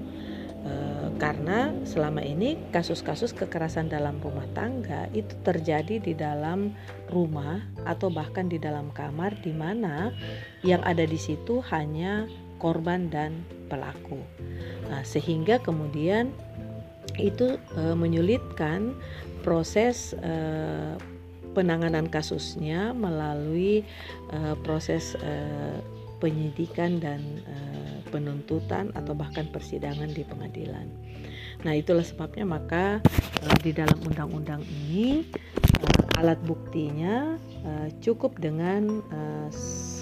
[0.64, 6.72] Eh, karena selama ini kasus-kasus kekerasan dalam rumah tangga itu terjadi di dalam
[7.12, 10.08] rumah atau bahkan di dalam kamar di mana
[10.64, 12.24] yang ada di situ hanya
[12.56, 14.16] korban dan pelaku.
[14.88, 16.32] Nah, sehingga kemudian
[17.20, 18.96] itu e, menyulitkan
[19.44, 20.34] proses e,
[21.52, 23.84] penanganan kasusnya melalui
[24.32, 25.32] e, proses e,
[26.24, 27.56] penyidikan dan e,
[28.14, 30.86] penuntutan atau bahkan persidangan di pengadilan.
[31.66, 33.02] Nah, itulah sebabnya maka
[33.42, 35.26] uh, di dalam undang-undang ini
[35.82, 37.34] uh, alat buktinya
[37.66, 39.02] uh, cukup dengan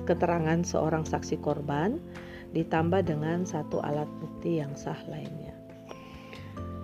[0.04, 1.96] keterangan seorang saksi korban
[2.52, 5.56] ditambah dengan satu alat bukti yang sah lainnya.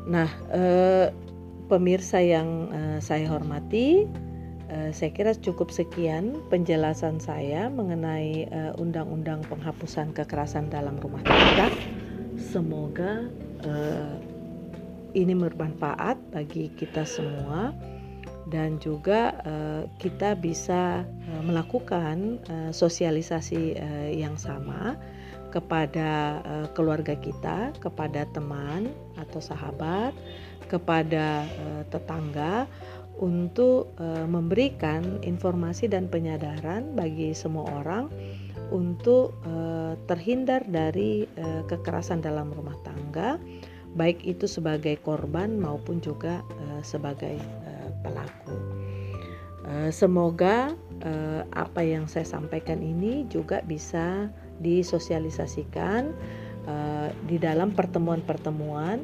[0.08, 0.30] Nah,
[1.68, 2.72] pemirsa yang
[3.04, 4.08] saya hormati,
[4.68, 11.72] Eh, saya kira cukup sekian penjelasan saya mengenai uh, undang-undang penghapusan kekerasan dalam rumah tangga.
[12.36, 13.32] Semoga
[13.64, 14.12] uh,
[15.16, 17.72] ini bermanfaat bagi kita semua
[18.48, 19.44] dan juga
[20.00, 21.04] kita bisa
[21.44, 22.40] melakukan
[22.72, 23.76] sosialisasi
[24.16, 24.96] yang sama
[25.52, 26.40] kepada
[26.72, 28.88] keluarga kita, kepada teman
[29.20, 30.16] atau sahabat,
[30.64, 31.44] kepada
[31.92, 32.64] tetangga
[33.18, 38.06] untuk uh, memberikan informasi dan penyadaran bagi semua orang
[38.70, 43.42] untuk uh, terhindar dari uh, kekerasan dalam rumah tangga,
[43.98, 46.44] baik itu sebagai korban maupun juga
[46.84, 47.40] sebagai
[48.04, 48.54] pelaku.
[49.88, 50.76] Semoga
[51.56, 54.28] apa yang saya sampaikan ini juga bisa
[54.60, 56.12] disosialisasikan
[57.24, 59.00] di dalam pertemuan-pertemuan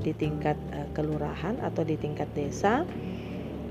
[0.00, 0.56] di tingkat
[0.94, 2.86] kelurahan atau di tingkat desa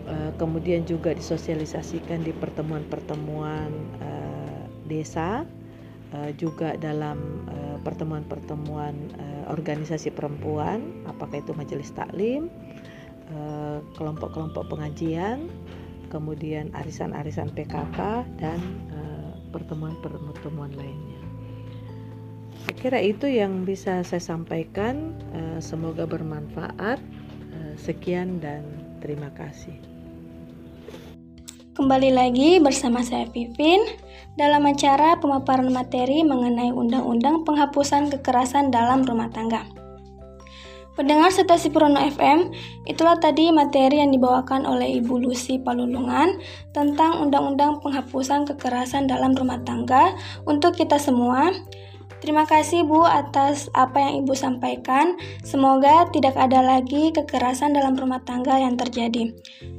[0.08, 3.68] Eh, kemudian juga disosialisasikan di pertemuan-pertemuan
[4.00, 5.44] uh, desa
[6.16, 7.44] uh, juga dalam
[7.84, 8.96] pertemuan-pertemuan
[9.52, 12.52] organisasi perempuan apakah itu majelis taklim
[13.96, 15.48] kelompok-kelompok pengajian
[16.12, 18.60] kemudian arisan-arisan PKK dan
[19.56, 21.22] pertemuan-pertemuan lainnya.
[22.66, 25.16] Saya kira itu yang bisa saya sampaikan.
[25.64, 27.00] Semoga bermanfaat.
[27.80, 28.64] Sekian dan
[29.00, 29.97] terima kasih.
[31.78, 33.78] Kembali lagi bersama saya Vivin
[34.34, 39.62] dalam acara pemaparan materi mengenai Undang-Undang Penghapusan Kekerasan dalam Rumah Tangga.
[40.98, 42.50] Pendengar Stasi Purwono FM,
[42.90, 46.42] itulah tadi materi yang dibawakan oleh Ibu Lucy Palulungan
[46.74, 50.18] tentang Undang-Undang Penghapusan Kekerasan dalam Rumah Tangga
[50.50, 51.54] untuk kita semua.
[52.18, 55.22] Terima kasih Bu atas apa yang Ibu sampaikan.
[55.46, 59.38] Semoga tidak ada lagi kekerasan dalam rumah tangga yang terjadi.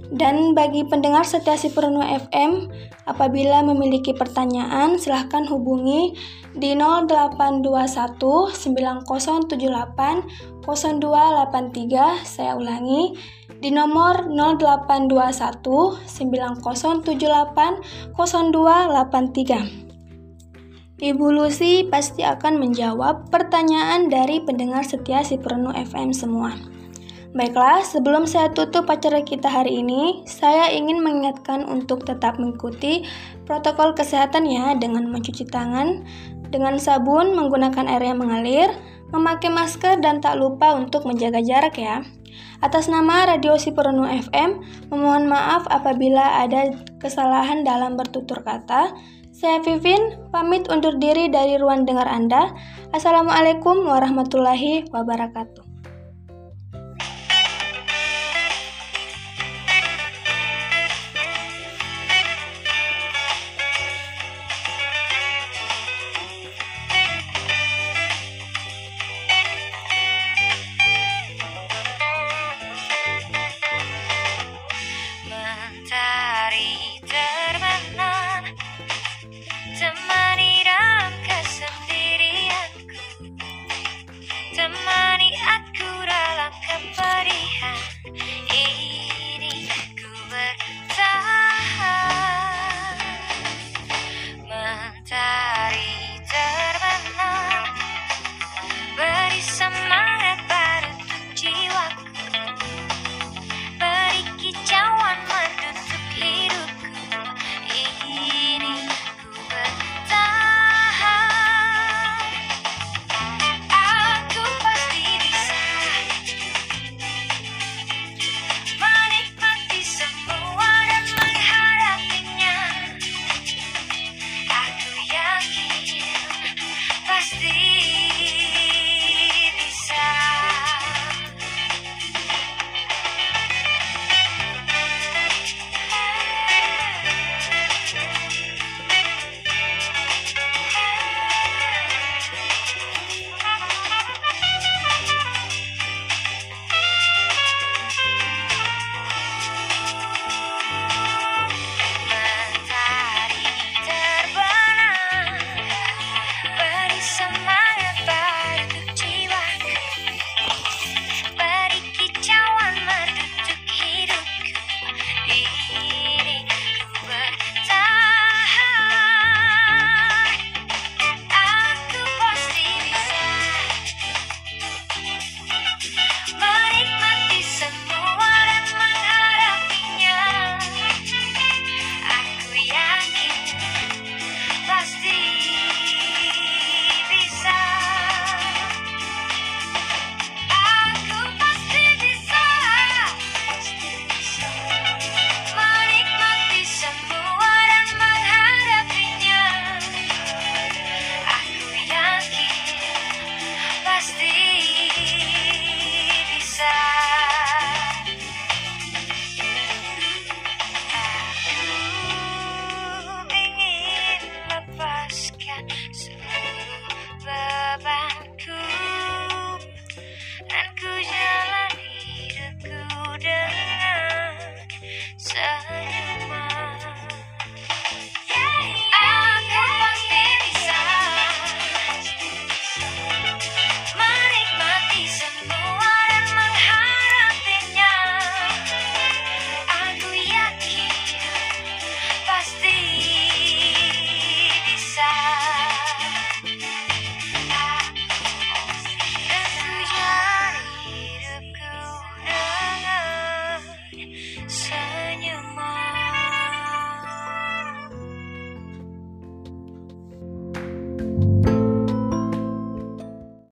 [0.09, 2.73] Dan bagi pendengar setia si Purno FM,
[3.05, 6.17] apabila memiliki pertanyaan silahkan hubungi
[6.57, 12.25] di 0821 9078 0283.
[12.25, 13.13] Saya ulangi
[13.59, 19.88] di nomor 0821 9078 0283.
[20.99, 26.59] Ibu Lucy pasti akan menjawab pertanyaan dari pendengar setia si Pernu FM semua.
[27.39, 33.07] Baiklah, sebelum saya tutup acara kita hari ini, saya ingin mengingatkan untuk tetap mengikuti
[33.47, 36.03] protokol kesehatan ya dengan mencuci tangan
[36.51, 38.67] dengan sabun, menggunakan air yang mengalir,
[39.15, 42.03] memakai masker dan tak lupa untuk menjaga jarak ya.
[42.59, 48.91] Atas nama Radio Siperunu FM, memohon maaf apabila ada kesalahan dalam bertutur kata.
[49.39, 52.51] Saya Vivin, pamit undur diri dari ruang dengar Anda.
[52.91, 55.68] Assalamualaikum warahmatullahi wabarakatuh.